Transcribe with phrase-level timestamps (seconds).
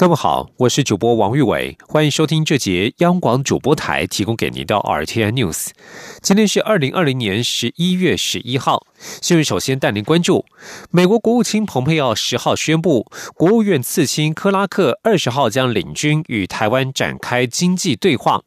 [0.00, 5.70] 各位好，我是主播王玉伟，欢迎收听这节央广主播台提供给您的 RTN News。
[6.22, 8.86] 今天是二零二零年十一月十一号。
[9.20, 10.46] 新闻首先带您关注：
[10.92, 18.42] 美国国务卿蓬佩奥十号宣布，国务院次卿克拉克二十号将领军与台湾展开经济对话。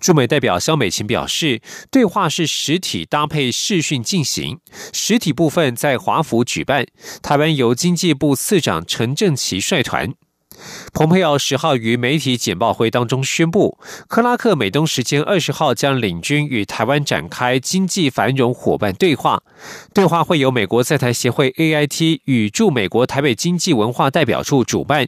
[0.00, 4.60] 驻美代表肖美琴表示，对话是实体搭配视讯进行，
[4.94, 6.86] 实体部分在华府举办，
[7.20, 10.14] 台湾由经济部次长陈正奇率团。
[10.92, 13.78] 蓬佩奥十号于媒体简报会当中宣布，
[14.08, 19.42] 克拉克美东时间二十号将领军与台湾展开经济繁荣伙伴对话。
[19.92, 25.06] 对话会由美国在台协会 AIT 与驻美国台北经济文化代表处主办。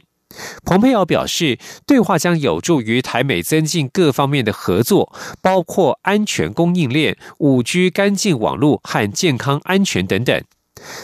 [0.63, 1.57] 蓬佩奥表示，
[1.87, 10.43] 对话将有助于台美增进各方面的合作，包括安全供应链、五 G 干净网络和健康安全等等。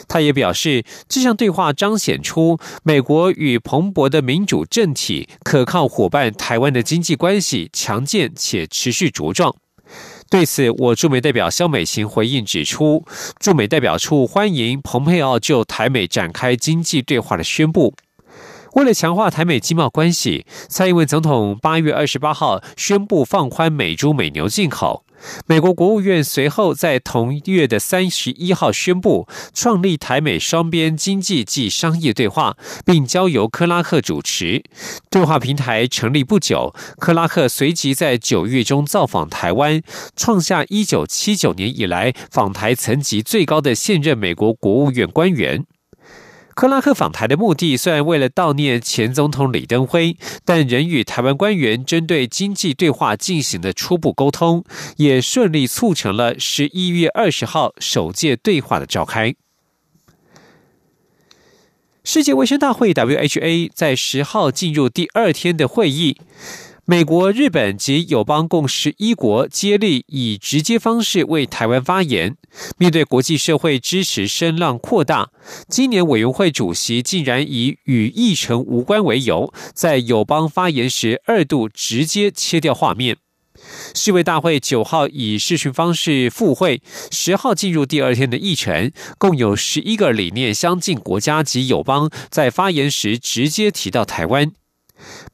[0.07, 9.55] 他也表示，这项对话彰显出美国与蓬勃的民主政体可靠伙伴台湾的经济关系强健且持续茁壮。
[10.29, 13.05] 对此，我驻美代表肖美琴回应指出，
[13.39, 17.93] 驻美代表处欢迎蓬佩奥就台美展开经济对话的宣布。
[18.73, 25.04] 为了强化台美经贸关系，蔡英文总统八月二十八号宣布放宽美猪美牛进口。
[25.47, 34.63] 美国国务院随后在同月的三十一号宣布创立台美双边经济及商业对话，并交由克拉克主持。
[35.09, 39.81] 对话平台成立不久，克拉克随即在九月中造访台湾，
[40.15, 45.65] 创下一九七九年以来访台层级最高的现任美国国务院官员。
[46.55, 54.63] 克拉克访台的目的虽然为了悼念前总统李登辉，但仍与台湾官员针对经济对话进行了初步沟通，
[54.95, 59.35] 也顺利促成了十一月二十号首届对话的召开。
[62.05, 66.17] 世界卫生大会 （WHA） 在十号进入第二天的会议。
[66.87, 72.37] 美国、日本及友邦共十一国接力以直接方式为台湾发言。
[72.77, 75.31] 面对国际社会支持声浪扩大，
[75.67, 83.17] 今年委员会主席竟然以与议程无关为由，在友邦发言时二度直接切掉画面。
[83.95, 94.51] 世卫大会九号以视讯方式复会，十号进入第二天的议程，共有十一个理念相近国家及友邦在发言时直接提到台湾。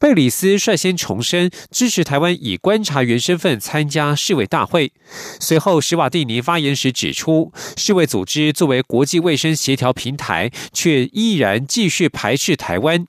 [0.02, 4.92] 贝里斯率先重申支持台湾以观察员身份参加世卫大会。
[5.40, 13.06] 随后，史瓦蒂尼发言时指出，世卫组织作为国际卫生协调平台，却依然继续排斥台湾。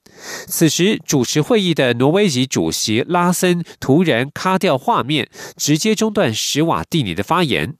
[0.46, 7.74] 此时，主持会议的挪威籍主席拉森突然卡掉画面，直接中断史瓦蒂尼的发言。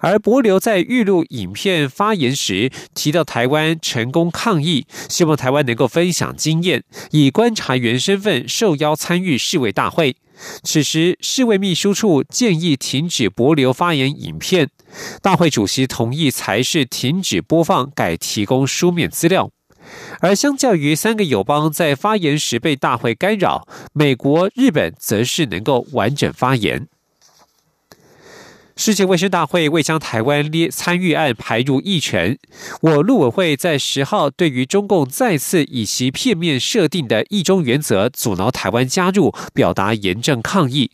[0.00, 10.16] 而博流在预录影片发言时提到，台湾成功抗疫，希望台湾能够分享经验，以观察员身份受邀参与世卫大会。
[10.62, 14.70] 此时，世卫秘书处建议停止博流发言影片，
[15.20, 19.50] 大会主席同意才是停止播放，改提供书面资料。
[20.20, 26.86] 而相较于三个友邦在发言时被大会干扰，美国、日本则是能够完整发言。
[28.76, 32.38] 世界卫生大会未将台湾列参与案排入议程。
[32.80, 40.90] 我陆委会在十号对于中共再次以其片面设定的一中原则阻挠台湾加入，表达严正抗议。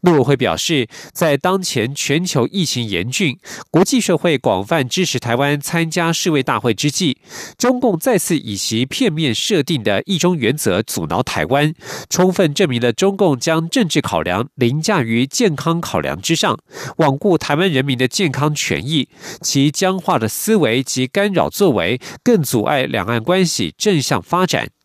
[0.00, 3.38] 陆委会表示，在当前全球疫情严峻、
[3.70, 7.18] 国际社会广泛支持台湾参加世卫大会之际，
[7.58, 11.74] 中共再次以其片面设定的一中原则阻挠台湾，
[12.08, 16.58] 充分证明了中共将政治考量凌驾于健康考量之上，
[16.98, 19.08] 罔顾台湾人民的健康权益，
[19.40, 24.75] 其僵化的思维及干扰作为，更阻碍两岸关系正向发展。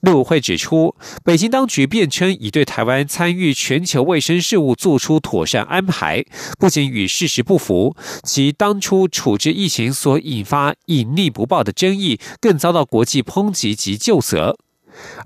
[0.00, 6.24] 陆委会指出，北京当局辩称已对台湾参与全球卫生事务做出妥善安排，
[6.58, 14.56] 不仅与事实不符，其当初处置疫情所引发隐匿不报的争议，更遭到国际抨击及就责。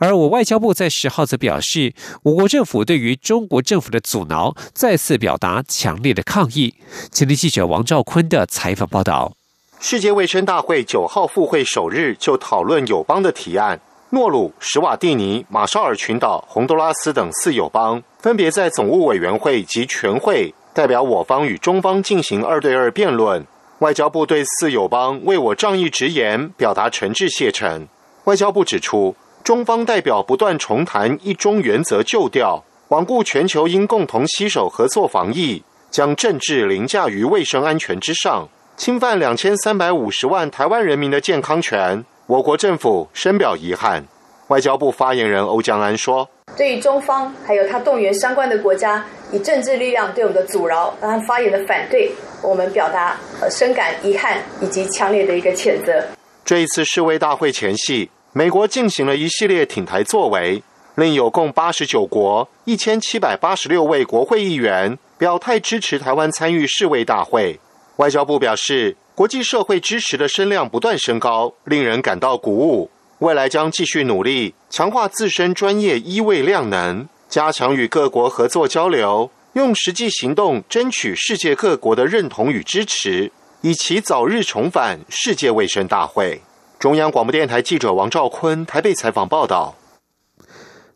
[0.00, 1.94] 而我外交部在十号则表示，
[2.24, 6.74] 我国政府对于中国政府的阻挠，再次表达强烈的抗议。
[7.12, 9.36] 前天记者王兆坤的采访报道。
[9.78, 13.80] 世界卫生大会九号复会首日就讨论友邦的提案。
[14.12, 23.46] 诺鲁、史瓦蒂尼、马绍尔群岛、洪都拉斯等四友邦分别在总务委员会及全会代表我方与中方进行二对二辩论。
[23.78, 27.86] 外交部对四友邦为我仗义直言表达诚挚谢忱。
[28.24, 29.14] 外交部指出，
[29.44, 42.04] 中方代表不断重谈一中原则旧调，罔顾全球应共同携手合作防疫，将政治凌驾于卫生安全之上，侵犯两千三百五十万台湾人民的健康权。
[42.30, 44.04] 我国政府深表遗憾。
[44.46, 56.00] 外交部发言人欧江安说：“对于中方还有他动员相关的国家以政治力量对我们的阻挠，让他发言的反对，我们表达呃深感遗憾以及强烈的一个谴责。”
[56.46, 60.62] 这一次世卫大会前夕，美国进行了一系列挺台作为，
[60.94, 67.58] 另有共八十九国一千七百八十六位国会议员表态支持台湾参与世卫大会。
[67.96, 68.96] 外交部表示。
[69.20, 72.90] 国际社会支持的声量不断升高，令人感到鼓舞。
[73.18, 83.30] 未来将继续努力，强化自身专业医卫量能，加强与各国合作交流，用实际行动争取世界各国的认同与支持，
[83.60, 86.40] 以期早日重返世界卫生大会。
[86.78, 89.74] 中央广播电台记者王兆坤台北采访报道。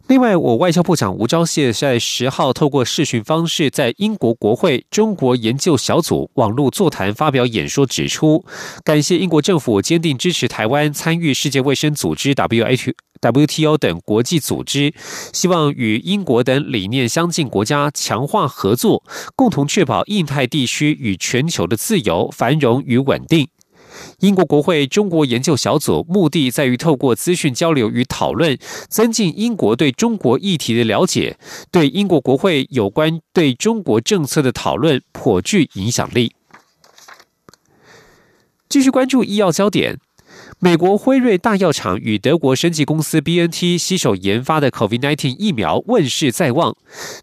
[0.06, 8.45] 另外，我外交部长吴钊燮在十号透过视讯方式，在英国国会中国研究小组网络座谈发表演说，指出
[8.85, 14.93] 感谢英国政府坚定支持台湾参与世界卫生组织 （WHWTO） 等国际组织，
[15.33, 19.03] 希望与英国等理念相近国家强化合作，
[19.35, 23.49] 共同确保印太地区与全球的自由、繁荣与稳定。
[24.20, 28.58] 英国国会中国研究小组目的在于透过资讯交流与讨论，
[28.88, 31.38] 增进英国对中国议题的了解，
[31.70, 36.35] 对英国国会有关对中国政策的讨论颇具影响力。
[38.69, 40.00] 继续关注医药焦点。
[40.58, 46.75] 美国辉瑞大药厂与德国生技公司 BNT 携手研发的 COVID-19 疫苗问世在望。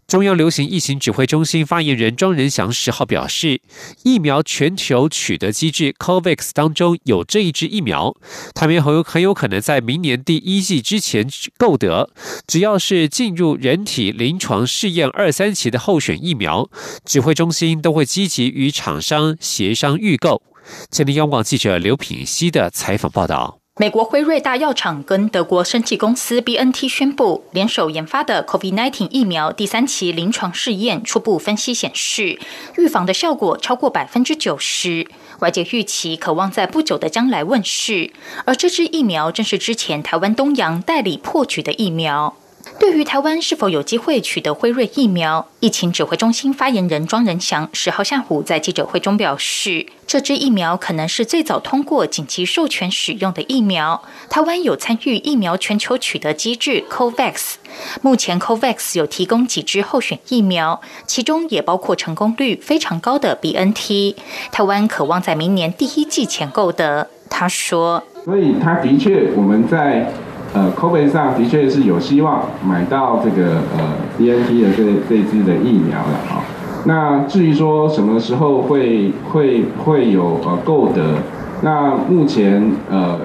[0.06, 3.60] 中央流行疫情指挥中心发言人庄仁祥十号表示，
[4.04, 8.14] 疫苗全球取得机制 COVAX 当中有这一支疫苗，
[8.54, 12.10] 他们很有很有可能在明年第一季之前购得。
[12.46, 16.70] 只要是进入人体临床试验二三期的候选疫苗，
[17.04, 20.42] 指挥中心都会积极与厂商协商预购。
[20.90, 32.38] 前天央广记者刘品熙的采访报道：美国辉瑞大药厂跟德国生技公司 B N T 宣布联手研发的 COVID-19 疫苗第三期临床试验初步分析显示，
[32.76, 35.08] 预防的效果超过百分之九十，
[35.40, 38.12] 外界预期渴望在不久的将来问世。
[38.44, 42.36] 而这支疫苗正是之前台湾东洋代理破局的疫苗。
[42.82, 54.02] 对于台湾是否有机会取得辉瑞疫苗，疫情指挥中心发言人庄仁祥十号下午在记者会中表示，这支疫苗可能是最早通过紧急授权使用的疫苗。
[54.28, 57.54] 台湾有参与疫苗全球取得机制 COVAX，
[58.00, 64.16] 目前 COVAX 有提供几支候选疫苗，其中也包括成功率非常高的 BNT。
[64.50, 67.08] 台湾渴望在明年第一季前购得。
[67.30, 70.12] 他说：“所以他的确我们在。”
[70.54, 76.44] 呃，COVID 上的确是有希望买到这个呃 D N T 的这这支的疫苗了啊。
[76.84, 81.16] 那至于说什么时候会会会有呃购得，
[81.62, 83.18] 那目前呃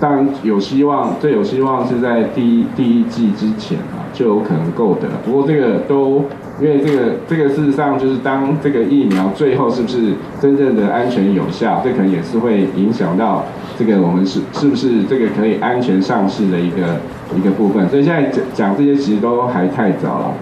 [0.00, 5.08] 当然有希望，最有希望是在第一第一季之前啊就有可能购得。
[5.24, 6.24] 不过这个都。
[6.62, 13.44] 因为这个，这个事实上就是当这个疫苗最后是不是真正的安全有效，这可能也是会影响到
[13.76, 17.00] 这个我们是是不是这个可以安全上市的一个
[17.36, 17.88] 一个部分。
[17.90, 20.34] 所以现在讲讲这些其实都还太早了。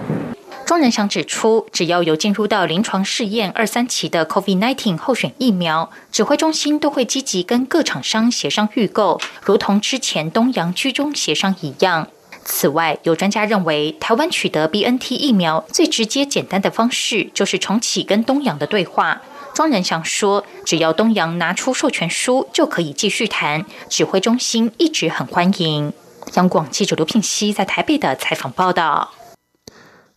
[0.67, 12.07] 庄仁祥指出，只要有进入到临床试验二三期的 COVID-19 候选疫苗，指挥中心都会积极跟各厂商协商预购，如同之前东洋居中协商一样。
[12.43, 19.21] 此外，有专家认为，台湾取得 B N T 疫苗最直接简单的方式，就是重启跟东洋的对话。
[19.53, 23.65] 庄仁祥说，只要东洋拿出授权书，就可以继续谈。
[23.89, 25.93] 指挥中心一直很欢迎。
[26.35, 29.11] 央广记者刘聘熙在台北的采访报道。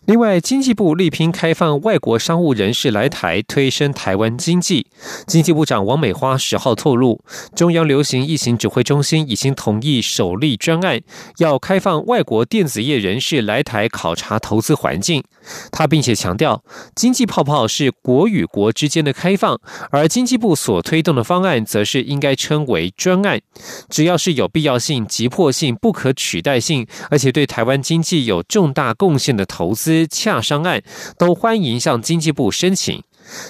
[0.06, 4.86] 另外，经济部力拼开放外国商务人士来台，推升台湾经济。
[5.26, 7.24] 经济部长王美花十号透露，
[7.56, 11.00] 中央流行疫情指挥中心已经同意首例专案，
[11.38, 15.24] 要开放外国电子业人士来台考察投资环境。
[15.70, 19.60] 他并且强调，经济泡泡是国与国之间的开放，
[19.90, 23.40] 而经济部所推动的方案，则是应该称为专案。
[23.88, 30.06] 只要是有必要性、急迫性、不可取代性，而且对台湾经济有重大贡献的投资。
[30.06, 30.82] 洽商案
[31.18, 33.02] 都欢迎向经济部申请。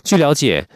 [0.03, 0.67] 据了解，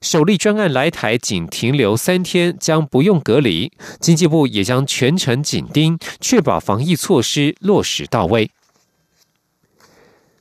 [0.00, 3.72] 首例专案来台仅停留三天，将不用隔离。
[4.00, 8.50] 经济部也将全程紧盯，确保防疫措施落实到位。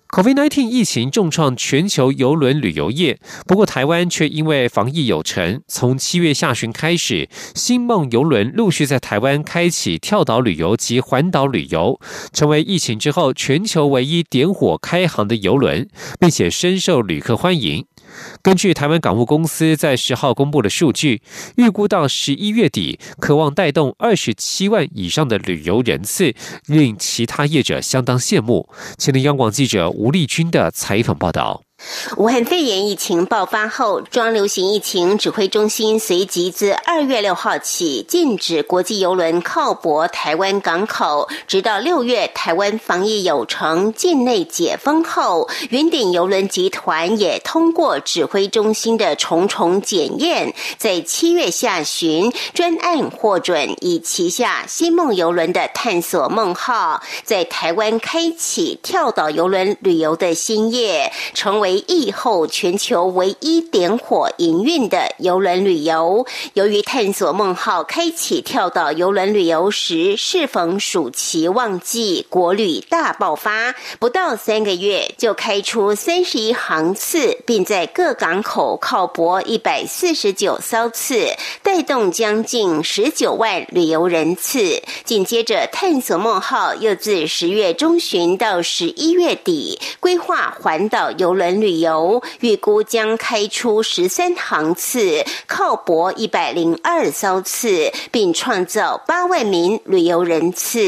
[0.10, 12.00] COVID-19 疫情重创全球邮轮旅游业，不过台湾却因为防疫有成，从七月下旬开始，星梦邮轮陆续在台湾开启跳岛旅游及环岛旅游，
[12.32, 17.86] 成为疫情之后全球唯一点火开航的邮轮，并且深受旅客欢迎。
[18.42, 21.22] 根据台湾港务公司在十号公布的数据，
[21.58, 26.34] 预估到十一月底，渴望带动二十七万以上的旅游人次，
[26.68, 28.70] 令其他业者相当羡慕。
[28.98, 31.64] 前的央广记者吴丽君的采访报道。
[32.18, 61.75] 武汉肺炎疫情爆发后，中央流行疫情指挥中心随即自二月六号起禁止国际邮轮靠泊台湾港口，直到六月台湾防疫有成、境内解封后，云顶邮轮集团也通过指挥中心的重重检验，在七月下旬专案获准，以旗下新梦邮轮的探索梦号在台湾开启跳岛邮轮旅游的新业，成为。
[61.76, 81.28] 为疫后全球唯一点火营运的游轮旅游，由于探索梦号开启跳岛游轮旅游时适逢暑期旺季，国旅大爆发，不到三个月就开出三十一航次，并在各港口靠泊一百四十九艘次，
[81.62, 84.82] 带动将近十九万旅游人次。
[85.04, 91.55] 紧接着，探索梦号又自十月中旬到十一月底规划环岛游轮。
[91.62, 100.80] 旅游预估将开出十三航次，靠泊一百零二艘次，并创造八万名旅游人次。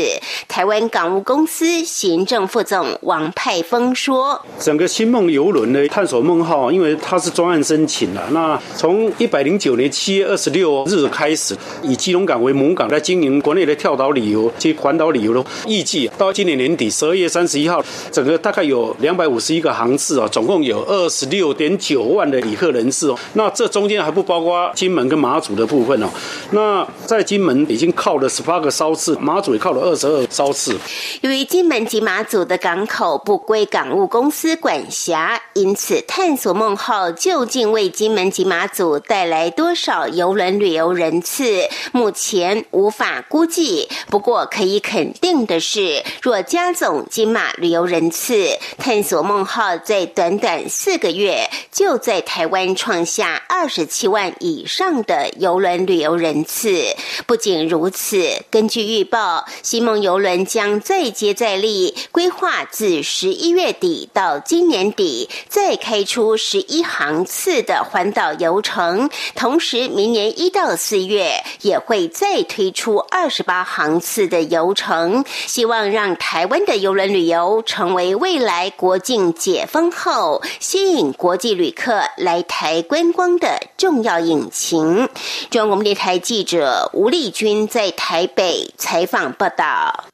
[0.48, 17.82] 台湾港务公司行政副总王派峰说：“整个新梦游轮的探索梦号，因为它是专案申请的，那从一百零九年七月二十六日开始，以基隆港为母港来经营国内的跳岛旅游及环岛旅游的，预计到今年年底十二月三十一号，
[18.12, 26.10] 整个大概有两百五十一个航次啊，总共。”共有二十六点九万的旅客人次哦，那这中间还不包括金门跟马祖的部分哦。
[26.50, 30.76] 那在金门已经靠了十八个烧次，马祖也靠了二十二烧次。
[31.22, 43.88] 由于金门及马祖的港口不归港务公司管辖，因此探索梦号究竟为金门及马祖带来多少游轮旅游人次，目前无法估计。
[44.10, 56.96] 不过可以肯定的是，若加总金马旅游人次，探索梦号在短短短四个月，就在台湾创下二十七万以上的游轮旅游人次。
[57.26, 69.10] 不仅如此，根据预报，西梦游轮将再接再厉，规划自十一月底到今年底再开出十一航次的环岛游程。
[69.36, 80.37] 同时，明年一到四月也会再推出二十八航次的游程，希望让台湾的游轮旅游成为未来国境解封后。
[80.60, 85.08] 吸引国际旅客来台观光的重要引擎。
[85.50, 90.06] 中央广播台记者吴丽君在台北采访报道。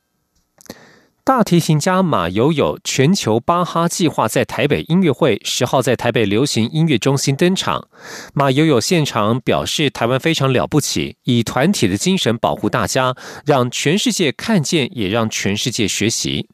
[1.26, 7.88] 大提琴家马友友全球巴哈计划在台北音乐会十号在台北流行音乐中心登场。
[8.34, 13.16] 马友友现场表示，台湾非常了不起，以团体的精神保护大家，
[13.46, 16.50] 让全世界看见，也让全世界学习。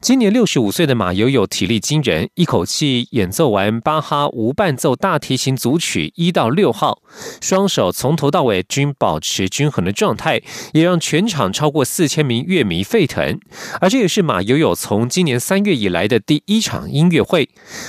[0.00, 7.02] 今年六十五岁的马友友体力惊人，一口气演奏完巴哈无伴奏大提琴组曲一到六号，
[7.40, 13.40] 双手从头到尾均保持均衡的状态，也让全场超过四千名乐迷沸腾。
[13.80, 17.48] 而这也是马友友从今年三月以来的第一场音乐会。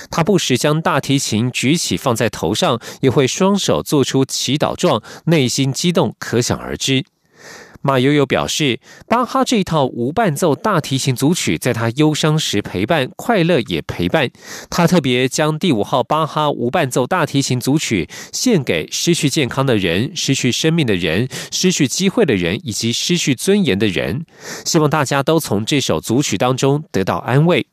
[0.10, 7.04] 他不时将大提琴举起放在头上，也会双手做出祈祷状，内心激动可想而知。
[7.82, 14.30] 马友友表示，巴哈这一套无伴奏大提琴组曲，在他忧伤时陪伴，快乐也陪伴。
[14.70, 24.26] 他特别将第五号巴哈无伴奏大提琴组曲献给失去健康的人、失去生命的人、失去机会的人以及失去尊严的人。
[24.66, 27.68] 希望大家都从这首组曲当中得到安慰。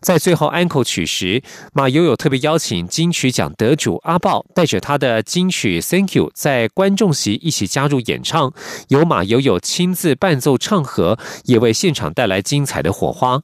[0.00, 8.52] 在最后安口曲时，马友友特别邀请金曲奖得主阿豹带着他的金曲《Thank You》在观众席一起加入演唱，
[8.88, 13.42] 由马友友亲自伴奏唱和，也为现场带来精彩的火花。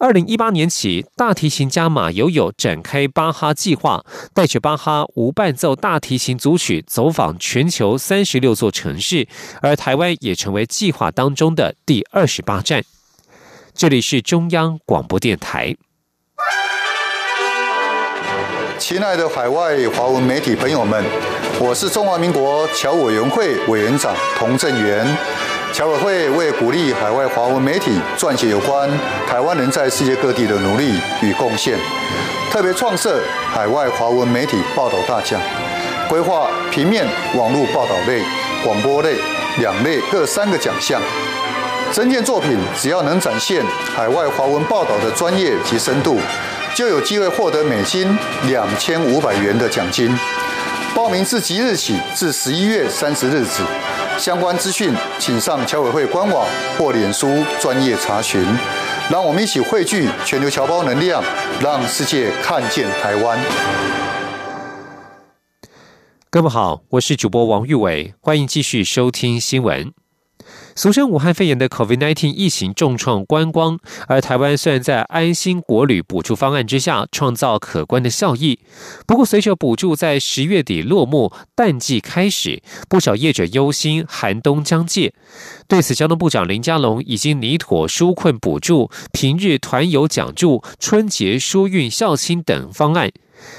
[0.00, 9.28] 二零一八年起，大提琴家马友友展开巴哈计划，带着巴哈无伴奏大提琴组曲走访全球三十六座城市，
[9.62, 12.84] 而台湾也成为计划当中的第二十八站。
[13.76, 15.74] 这里是中央广播电台。
[18.78, 21.04] 亲爱的海外华文媒体朋友们，
[21.58, 25.04] 我是中华民国侨委员会委员长童振源。
[25.72, 28.88] 侨委会为鼓励海外华文媒体撰写有关
[29.26, 31.76] 台湾人在世界各地的努力与贡献，
[32.52, 33.20] 特别创设
[33.52, 35.40] 海外华文媒体报道大奖，
[36.08, 37.04] 规划平面、
[37.34, 38.22] 网络报道类、
[38.64, 39.16] 广播类
[39.58, 41.02] 两类各三个奖项。
[41.92, 43.64] 整件作品只要能展现
[43.94, 46.18] 海外华文报道的专业及深度，
[46.74, 50.16] 就有机会获得美金两千五百元的奖金。
[50.94, 53.62] 报名自即日起至十一月三十日止。
[54.16, 56.46] 相关资讯，请上侨委会官网
[56.78, 58.44] 或脸书专业查询。
[59.10, 61.22] 让我们一起汇聚全球侨胞能量，
[61.60, 63.38] 让世界看见台湾。
[66.30, 70.03] 各位好，我是主播王玉伟，欢迎继续收听新闻。
[70.76, 73.78] 俗称武汉肺炎的 COVID-19 疫情重创观光，
[74.08, 78.58] 而台湾虽然在安心国旅补助方案之下创造可观的效益，
[79.06, 85.14] 不过随着补助在十月底落幕，淡季开始，不少业者忧心寒冬将届。
[85.68, 93.12] 对此，交通部长林佳龙已经拟妥纾困补助、平日团游奖助、春节疏运校庆等方案。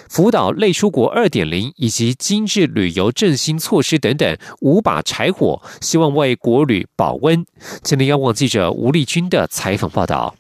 [0.10, 7.46] 辅导类出国二点零以及精致旅游振兴措施等等五把柴火，希望为国旅保温。
[7.82, 10.36] 今天，央广记者吴立军的采访报道。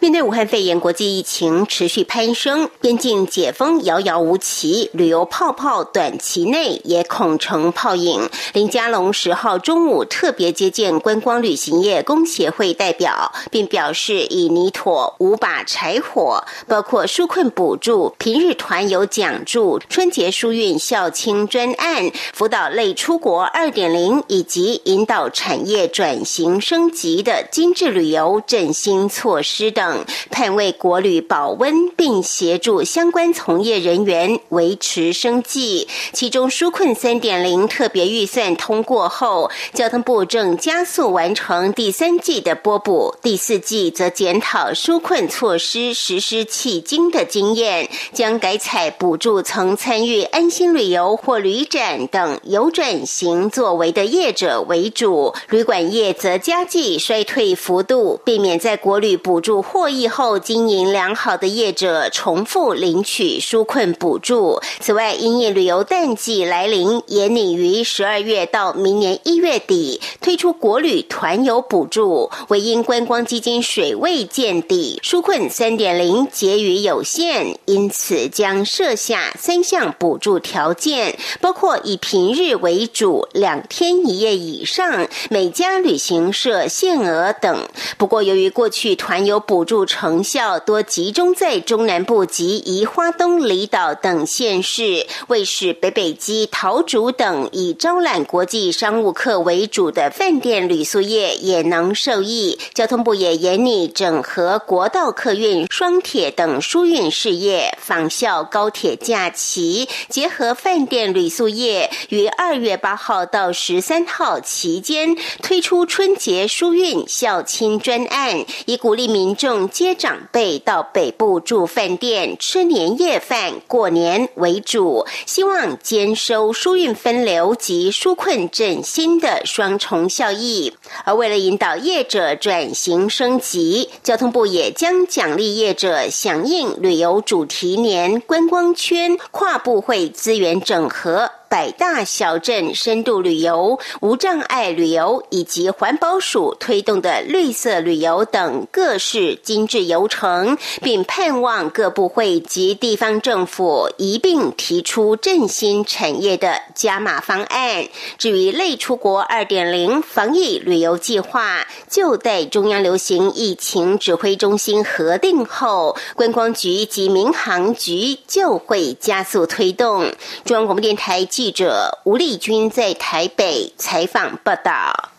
[0.00, 8.28] 面对武汉肺炎国际疫情持续攀升，边境解封遥遥无期，旅游泡泡短期内也恐成泡影。
[8.52, 29.61] 林佳龙十号中午特别接见观光旅行业工协会代表，并表示已拟妥五把柴火，包括纾困补助、平日团游奖助、春节疏运校庆专案、辅导类出国二点零，以及引导产业转型升级的精致旅游振兴措施。
[29.70, 35.86] 等盼为国旅保温，并协助相关从业人员维持生计。
[36.12, 59.60] 其中纾困三点零特别预算通过后，交通部正加速完成第三季的拨补，第四季则检讨纾困措施实施迄今的经验，将改采补助曾参与安心旅游或旅展等有转型作为的业者为主，旅馆业则加计衰退幅度，避免在国旅补助。
[59.60, 64.60] 获益后经营良好的业者重复领取纾困补助。
[64.80, 72.30] 此外，因应旅游淡季来临，也拟于十二月到明年一月底推出国旅团游补助。
[72.48, 87.68] 唯因观光基金水位见底，纾困三点零结余有限，因此将设下三项补助条件，包括以平日为主，两天一夜以上，每家旅行社限额等。
[87.98, 102.58] 不过，由于过去团游有补助成效多集中在中南部及宜花东离岛等县市，为使北北基、桃竹等以招揽国际商务客为主的饭店旅宿业也能受益。
[102.74, 119.21] 交通部也严拟整合国道客运、双铁等疏运事业，仿效高铁假期，结合饭店旅宿业，于二月八号到十三号期间推出春节疏运孝亲专案，以鼓励民。
[119.22, 130.74] 民众接长辈到北部住饭店吃年夜饭过年为主，希望兼收疏运分流及纾困振兴的双重效益。
[131.04, 141.30] 而为了引导业者转型升级，交通部也将奖励业者响应旅游主题年、观光圈跨部会资源整合。
[141.52, 157.84] 百大小镇深度旅游、无障碍旅游以及环保署推动的绿色旅游等各式精致游程，并盼望各部会及地方政府一并提出振兴产业的加码方案。
[158.16, 170.10] 至于类出国二点零防疫旅游计划，就待中央流行疫情指挥中心核定后，观光局及民航局就会加速推动。
[170.46, 171.26] 中央广播电台。
[171.42, 175.10] 记者吴丽君在台北采访报道。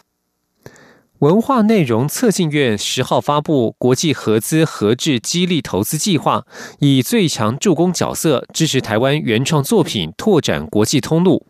[1.19, 6.45] 文化内容策进院十号发布国际合资合制激励投资计划，
[6.79, 11.45] 以最强助攻角色支持台湾原创作品拓展国际通路。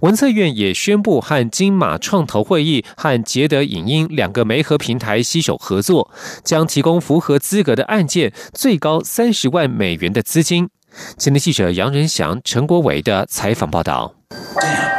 [0.00, 6.10] 文策院也宣布和金马创投会议和捷德影音两个媒合平台携手合作，
[6.42, 10.70] 将提供符合资格的案件最高三十万美元的资金。
[11.16, 14.14] 今天记者杨仁祥、陈国伟的采访报道。
[14.60, 14.94] Damn.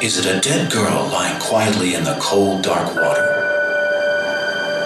[0.00, 3.26] Is it a dead girl lying quietly in the cold, dark water?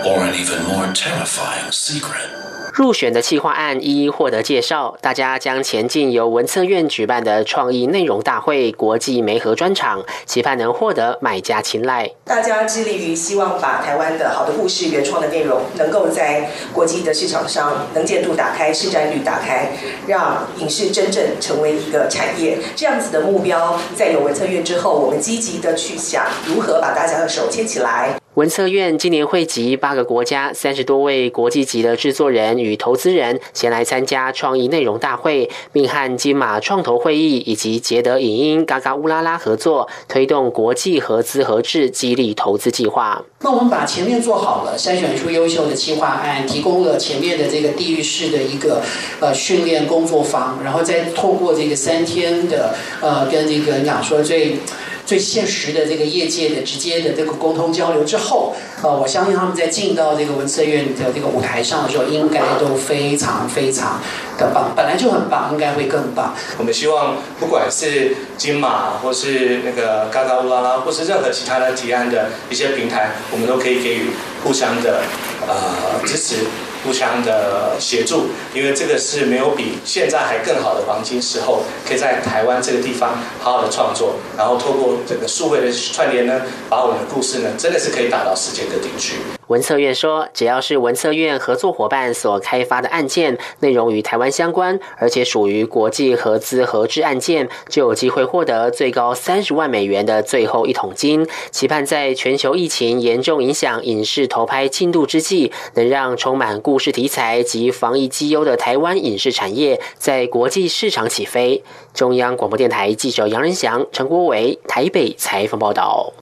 [0.05, 2.42] Or an even more terrifying secret?
[2.73, 12.11] 入选的企划案一一获得介绍，大家将前进由文策院举办的创意内容大会国际媒合专场，期盼能获得买家青睐。
[12.25, 19.73] 大家致力于希望把台湾的好的故事、原创的内容，能够在国际的市场上能见度打开、市占率打开，
[20.07, 22.57] 让影视真正成为一个产业。
[22.75, 28.22] 这样子的目标，在有文策院之后，我们积极的去想如何把大家的手牵起来。
[28.35, 43.23] 文策院今年汇集八个国家三十多位国际级的制作人与投资人前来参加创意内容大会，并和金马创投会议以及捷德影音、嘎嘎乌拉拉合作，推动国际合资合制激励投资计划。
[43.41, 48.81] 那我们把前面做好了，筛选出优秀的企划案，提供了前面的这个地域式的一个
[49.21, 54.57] 呃训练工作坊，然后再透过这个三天的呃跟这个讲说最。
[55.05, 64.01] 最现实的这个业界的直接的这个沟通交流之后，呃，我相信他们在进到这个文策院的这个舞台上的时候，应该都非常非常
[64.39, 66.35] 的棒，本来就很棒，应该会更棒。
[66.59, 74.11] 我们希望不管是金马，或是那个嘎嘎乌拉拉，或是任何其他的提案的一些平台，我们都可以给予
[74.45, 75.03] 互相的
[75.47, 76.37] 呃支持。
[76.85, 89.17] 互相的协助，因为这个是没有比现在还更好的黄金时候，可以在台湾这个地方好好的创作，然后透过这个数位的串联呢，把我们的故事呢，真的是可以打到世界各地去。
[89.53, 101.29] 文策院说，只要是文策院合作伙伴所开发的案件，内容与台湾相关，而且属于国际合资合制案件，就有机会获得最高三十万美元的最后一桶金。
[101.51, 111.63] 期盼在全球疫情严重影响影视投拍进度之际，能让充满故事题材及防疫绩优的台湾影视产业在国际市场起飞。
[111.93, 116.15] 中央广播电台记者杨仁祥、陈国伟台北采访报道。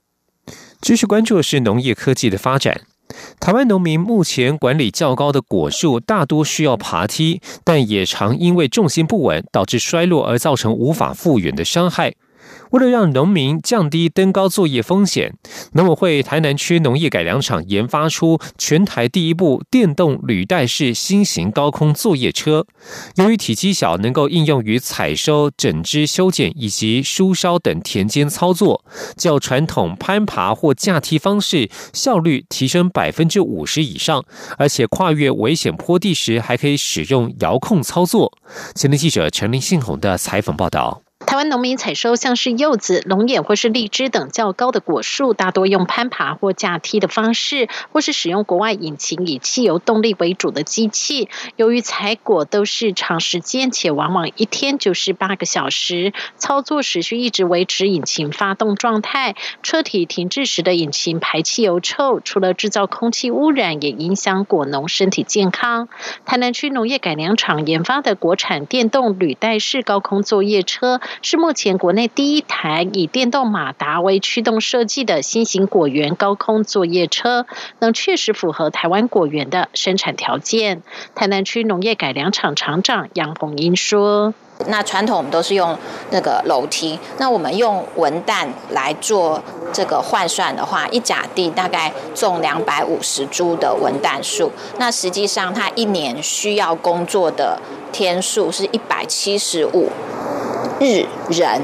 [0.81, 2.81] 继续关注是农业科技的发展。
[3.39, 12.13] 台湾农民目前管理较高的果树，大多需要爬梯，但也常因为重心不稳导致衰落而造成无法复原的伤害。
[12.71, 15.33] 为了让农民降低登高作业风险，
[15.73, 22.65] 农委会台南区农业改良场研发出全台第一部电动履带式新型高空作业车。
[23.15, 28.85] 由于体积小，能够应用于采收、整枝、修剪以及疏梢等田间操作，
[29.17, 34.23] 较传统攀爬或架梯方式效率提升百分之五十以上。
[34.57, 38.31] 而且跨越危险坡地时，还可以使用遥控操作。
[38.75, 41.01] 前天记者陈林信宏的采访报道。
[41.25, 51.29] 台湾农民采收像是柚子、龙眼或是荔枝等较高的果树，大多用攀爬或架梯的方式，或是使用国外引擎以汽油动力为主的机器。
[51.55, 59.35] 由于采果都是长时间，且往往一天就是八个小时，操作时需一直维持引擎发动状态。
[59.63, 65.87] 车体停滞时的引擎排汽油臭，除了制造空气污染，也影响果农身体健康。
[66.25, 70.99] 台南区农业改良场研发的国产电动履带式高空作业车。
[71.21, 77.45] 是目前国内第一台以电动马达为驱动设计的新型果园高空作业车，
[77.79, 80.81] 能确实符合台湾果园的生产条件。
[81.15, 84.33] 台南区农业改良厂厂长杨红英说
[84.67, 85.77] ：“那传统我们都是用
[86.11, 89.41] 那个楼梯，那我们用文旦来做
[89.73, 97.59] 这个换算的话，一甲地大概种两百五十株的文旦树，那实际上它一年需要工作的
[97.91, 99.89] 天数是一百七十五。”
[100.79, 101.61] 日人，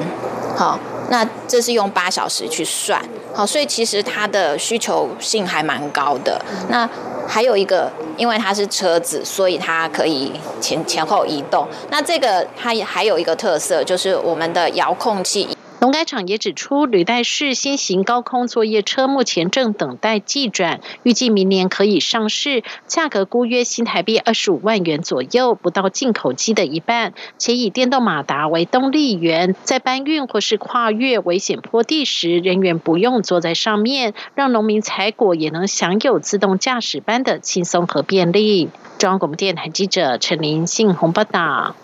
[0.56, 0.80] 好，
[1.10, 3.02] 那这是用八小时去算，
[3.38, 6.44] 好，所以其实它的需求性还蛮高的。
[6.70, 6.90] 那
[7.28, 11.68] 还有一个，因为它是车子，所以它可以前前后移动。
[11.92, 15.56] 那这个它也还有一个特色，就是我们的遥控器。
[15.80, 38.72] 农改场也指出，履带式新型高空作业车目前正等待寄转，预计明年可以上市，价格估约新台币二十五万元左右，不到进口机的一半，且以电动马达为动力源，在搬运或是跨越危险坡地时，人员不用坐在上面，让农民采果也能享有自动驾驶般的轻松和便利。
[38.98, 41.76] 中央广播电台记者陈林信鸿报道。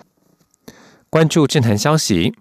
[1.11, 2.33] 关注政坛消息。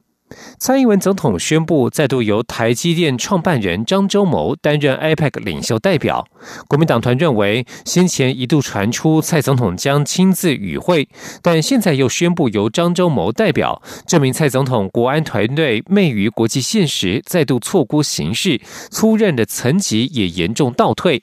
[0.59, 6.27] 蔡英文总统宣布，再度由台积电创办人张忠谋担任 IPAC 领袖代表。
[6.69, 11.09] 国民党团认为，先前一度传出蔡总统将亲自与会，
[11.43, 21.23] 但现在又宣布由张忠谋代表，证明蔡总统国安团队昧于国际现实，再度错估形势，出任的层级也严重倒退。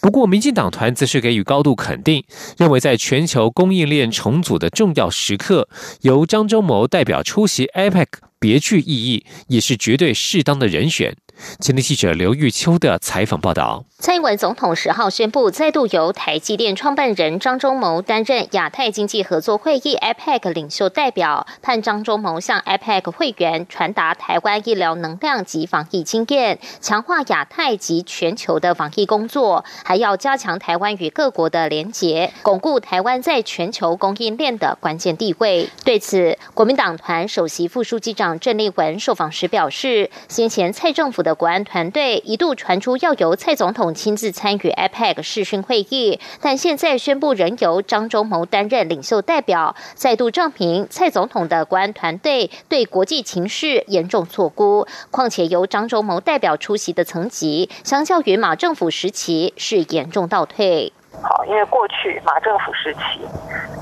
[0.00, 2.22] 不过，民进党团则是给予高度肯定，
[2.56, 5.68] 认为在全球供应链重组的重要时刻，
[6.02, 8.06] 由张忠谋代表出席 APEC
[8.38, 11.16] 别具意义，也是绝对适当的人选。
[11.60, 13.84] 前天记者刘玉秋的采访报道。
[13.98, 35.70] 蔡英文总统十号宣布，再度由台积电创办人张忠谋担任亚太经济合作会议 （APEC） 领袖代表，盼张忠谋向 APEC 会员传达台湾医疗能量及防疫经验，强化亚太及全球的防疫工作，还要加强台湾与各国的连结，巩固台湾在全球供应链的关键地位。
[35.84, 43.92] 对此，国民党团首席副书记长郑丽文受访时表示，先前蔡政府的国安团队一度传出要由蔡总统。
[44.06, 54.86] 亲自参与 APEC 视讯会议，但现在宣布仍由张忠谋担任领袖代表，再度证明蔡总统的国安团队对国际情势严重错估。
[55.10, 60.92] 况且由张忠谋代表出席的层级，相较于马政府时期是严重倒退。
[61.22, 63.26] 好，因为过去马政府时期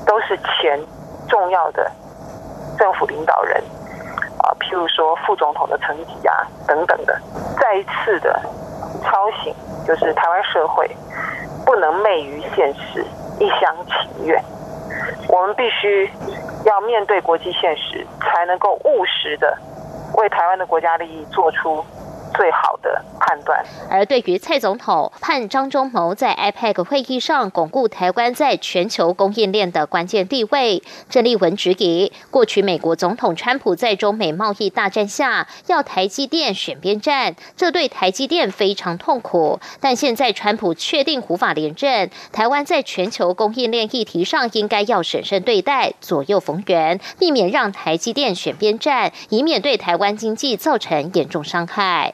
[0.07, 0.79] 都是前
[1.29, 1.91] 重要的
[2.79, 3.61] 政府领导人
[4.45, 7.19] 啊，譬如说副总统的层级啊等等的，
[7.59, 8.39] 再一次的
[9.03, 9.53] 敲醒。
[9.85, 10.89] 就是台湾社会
[11.63, 13.05] 不能昧于现实、
[13.39, 14.43] 一厢情愿，
[15.29, 16.09] 我们必须
[16.63, 19.55] 要面对国际现实，才能够务实的
[20.15, 21.85] 为台湾的国家利益做出。
[22.37, 23.63] 最好的判断。
[23.89, 39.59] 而对于蔡总统盼张忠谋在 IPAC 会议上巩固台湾在全球供应链的关键地位，郑丽文质疑：过去美国总统川普在中美贸易大战下要台积电选边站，这对台积电非常痛苦。
[39.79, 52.13] 但现在川普确定无法连任，台湾在全球供应链议题上应该要审慎对待，左右逢源，避免让台积电选边站，以免对台湾经济造成严重伤害。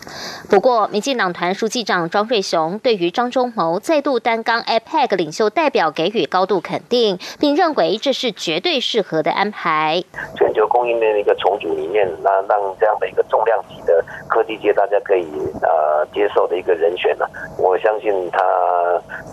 [0.49, 10.03] 不过，民进党团书记长庄瑞雄对于张忠谋再度担纲 APEC 领袖代表给予高度肯定，并认为这是绝对适合的安排。
[10.35, 15.25] 全球供应链的一个重组里面，那让这样的一个重量级的科技界大家可以
[15.61, 17.25] 呃接受的一个人选呢，
[17.57, 18.39] 我相信他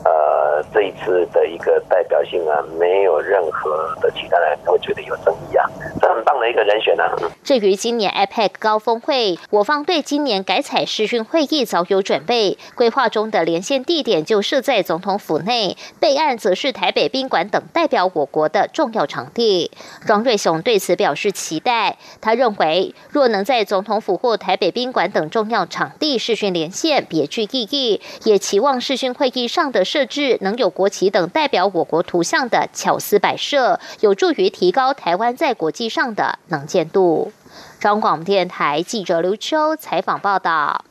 [0.04, 5.68] 呃这一次的一个代表性啊，没有任何的其他人会觉得有争议啊，
[6.00, 7.04] 这很棒的一个人选呢。
[7.42, 19.70] 至于今年 APEC 高峰会，我方对今年改采视讯会议早有准备，规划中的连线地点就设在总统府内，备案则是台北宾馆等代表我国的重要场地。
[20.06, 37.32] 庄瑞雄对此表示期待，他认为若能在总统府或台北宾馆等重要场地视讯连线，别具意义，也期望视讯会议上的设置能有国旗等代表我国图像的巧思摆设，有助于提高台湾在国际上的能见度。
[37.80, 40.84] 中广电台记者刘秋采访报道：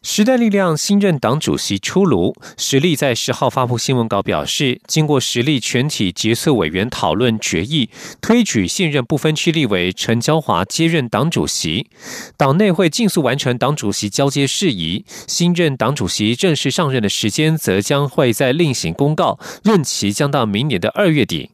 [0.00, 11.90] 时代力量新任党主席出炉，实力在十号发布新闻稿表示，经过实力全体决策委员讨论决议，推举现任不分区立委陈娇华接任党主席。
[12.36, 21.50] 党内会尽速完成党主席交接事宜，新任党主席正式上任的时间则将会在另行公告，任期将到明年的二月底。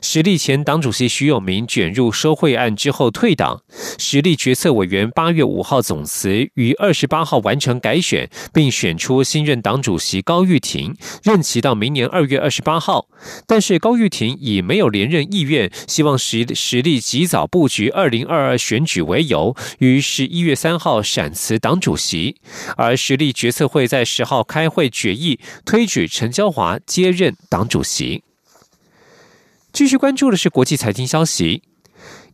[0.00, 3.62] 实力前党主席徐永明卷入收贿案之后退党，
[3.98, 13.08] 实力决策委员八月五号总辞，于二十八号完成改选，并选出新任党主席高玉婷，任期到明年二月二十八号。
[13.46, 22.36] 但是高玉婷以没有连任意愿，希望实实力及早布局二零二二选举为由，于十一月三号闪辞党主席。
[22.76, 28.27] 而实力决策会在十号开会决议，推举陈娇华接任党主席。
[29.78, 31.62] 继续关注的是国际财经消息。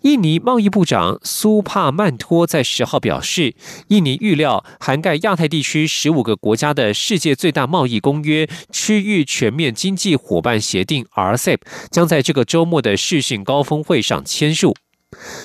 [0.01, 3.55] 印尼贸易部长苏帕曼托在十号表示，
[3.89, 11.59] 印尼预料涵盖亚太地区十五个国家的世界最大贸易公约——区域全面经济伙伴协定 （RCEP）
[11.91, 14.75] 将在这个周末的视讯高峰会上签署。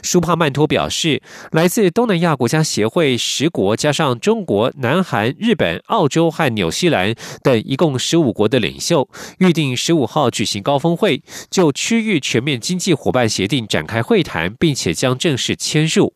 [0.03, 7.13] 舒帕曼托表示，来自东南亚国家协会十国，加上中国、南韩、日本、澳洲和纽西兰
[7.43, 16.13] 等一共十五国的领袖，预定十五号举行高峰会，就区域全面经济伙伴协定展开会谈，并且将正式签署。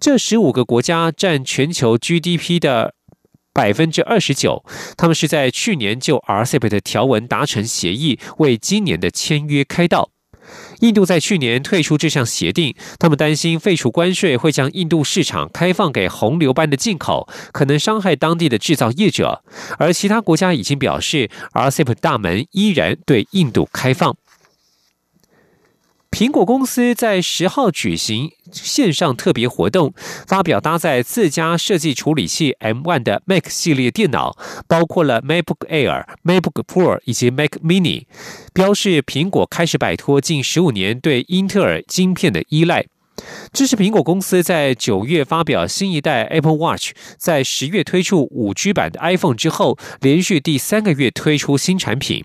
[0.00, 2.94] 这十五个国家占全球 GDP 的
[3.52, 4.64] 百分之二十九，
[4.96, 10.10] 他们是在去年就 RCEP 的条文达成协议，为今年的签约开道。
[10.80, 19.42] 印度在去年退出这项协定，他们担心废除关税会将印度市场开放给洪流般的进口，可能伤害当地的制造业者。
[19.78, 24.16] 而其他国家已经表示，RCEP 大门依然对印度开放。
[26.18, 29.94] 苹果公司在十号举行线上特别活动，
[30.26, 38.06] 发表搭载自家设计处理器 M1 的 Mac 系列电脑，包括了 MacBook Air、MacBook Pro 以及 Mac Mini，
[38.52, 42.84] 标示苹果开始摆脱近十五年对英特尔晶片的依赖。
[43.52, 52.24] 这是苹果公司在九月发表新一代 Apple Watch，在十月推出五 G 版的 iPhone 之后，连续第三个月推出新产品。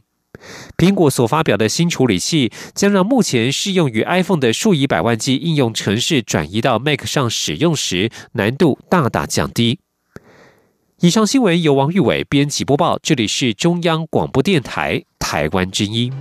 [0.78, 9.80] 苹果所发表的新处理器将让目前适用于 iPhone 的数以百万计应用程式转移到 Mac 上使用时，难度大大降低。
[11.00, 16.14] 以上新闻由王玉伟编辑播报，这里是中央广播电台台湾之音。